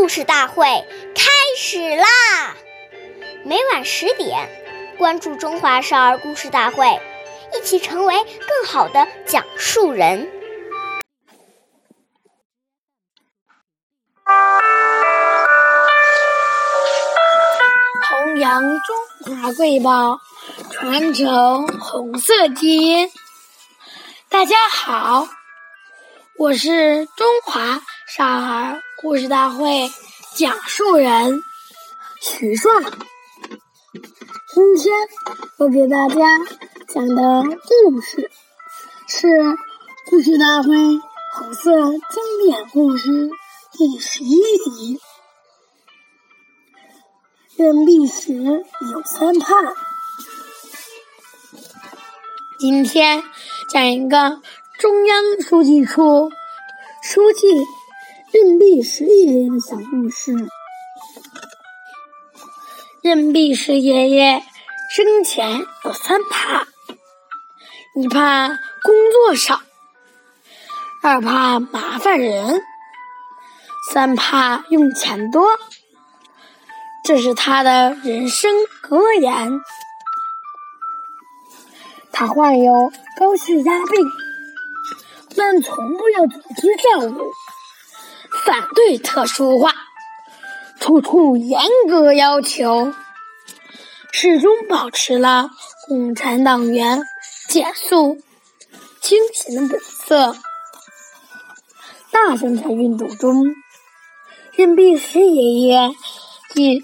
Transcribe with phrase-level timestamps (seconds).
[0.00, 0.64] 故事大会
[1.14, 2.06] 开始啦！
[3.44, 4.48] 每晚十点，
[4.96, 6.86] 关注《中华少儿故事大会》，
[7.54, 10.32] 一起成为更好的讲述人。
[18.08, 20.18] 弘扬中华瑰宝，
[20.72, 23.10] 传承红色基因。
[24.30, 25.28] 大家好，
[26.38, 27.82] 我是中华
[28.16, 29.88] 少儿故事大会
[30.34, 31.40] 讲述人
[32.20, 32.68] 徐硕。
[34.52, 34.92] 今天
[35.58, 36.16] 我给大家
[36.88, 38.28] 讲的故事
[39.06, 39.28] 是
[40.10, 40.70] 《故事大会
[41.34, 43.28] 红色经典故事》
[43.78, 44.98] 第十一集。
[47.56, 49.54] 任弼时有三怕。
[52.58, 53.22] 今天
[53.72, 54.42] 讲一个
[54.80, 56.28] 中央书记处
[57.04, 57.46] 书记
[58.32, 60.32] 任弼时爷爷的小故事。
[63.02, 64.40] 任弼时爷爷
[64.94, 66.68] 生前有三怕：
[67.96, 69.60] 一怕工作少，
[71.02, 72.62] 二怕麻烦人，
[73.92, 75.48] 三怕用钱多。
[77.04, 79.60] 这是他的人生格言。
[82.12, 84.06] 他患有高血压病，
[85.36, 87.32] 但从不要组织照顾，
[88.44, 89.72] 反对特殊化，
[90.78, 92.92] 处处严格要求，
[94.12, 95.50] 始终保持了
[95.88, 97.02] 共产党员
[97.48, 98.18] 简素、
[99.00, 100.36] 清闲的本色。
[102.10, 103.54] 大生产运动中，
[104.52, 105.90] 任弼时爷爷。
[106.52, 106.80] 既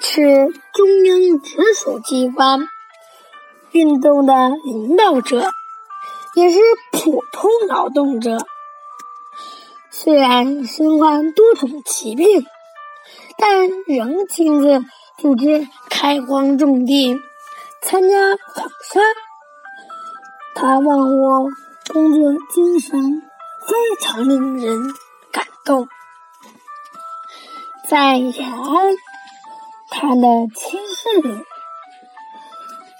[0.00, 2.68] 是中央直属机关
[3.72, 5.50] 运动的领导者，
[6.36, 6.60] 也是
[6.92, 8.46] 普通劳动者。
[10.02, 12.46] 虽然身患多种疾病，
[13.36, 14.82] 但仍亲自
[15.18, 17.20] 组织开荒种地、
[17.82, 18.16] 参加
[18.54, 19.04] 访山。
[20.54, 21.50] 他忘我
[21.92, 23.20] 工作精神
[23.68, 24.90] 非常令人
[25.30, 25.86] 感动。
[27.86, 28.94] 在延安，
[29.90, 30.22] 他的
[30.54, 31.44] 寝室里，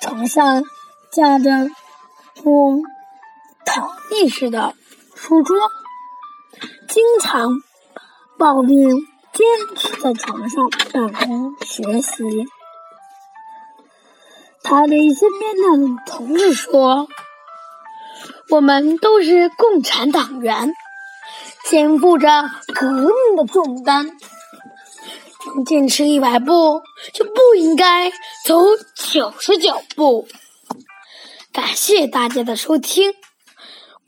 [0.03, 0.65] 床上
[1.11, 1.71] 架着
[2.43, 2.83] 部
[3.65, 4.75] 躺地式的
[5.15, 5.57] 书桌，
[6.89, 7.63] 经常
[8.39, 12.47] 抱病坚持在床上办公学习。
[14.63, 17.09] 他对身边的同事说
[18.51, 20.73] ：“我们都是共产党员，
[21.65, 22.29] 肩负着
[22.75, 24.07] 革命的重担。”
[25.55, 26.83] 能坚持一百步，
[27.15, 28.11] 就不应该
[28.45, 28.61] 走
[28.95, 30.29] 九十九步。
[31.51, 33.15] 感谢大家的收听，